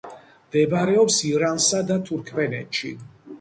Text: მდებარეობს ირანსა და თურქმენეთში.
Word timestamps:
მდებარეობს 0.45 1.17
ირანსა 1.33 1.83
და 1.93 1.99
თურქმენეთში. 2.09 2.93